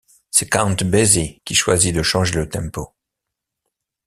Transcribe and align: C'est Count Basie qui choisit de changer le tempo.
C'est 0.31 0.49
Count 0.49 0.77
Basie 0.83 1.43
qui 1.45 1.53
choisit 1.53 1.93
de 1.93 2.01
changer 2.01 2.33
le 2.33 2.49
tempo. 2.49 2.91